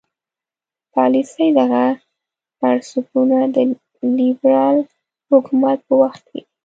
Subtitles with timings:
[0.83, 1.83] د پالیسۍ دغه
[2.59, 3.57] پرنسیپونه د
[4.17, 4.77] لیبرال
[5.31, 6.41] حکومت په وخت کې.